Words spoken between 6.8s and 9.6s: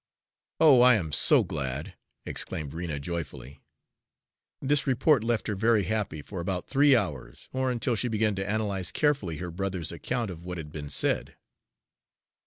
hours, or until she began to analyze carefully her